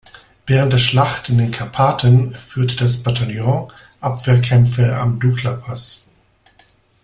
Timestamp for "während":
0.47-0.73